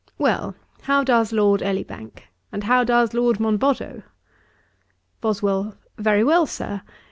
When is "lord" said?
1.31-1.61, 3.13-3.39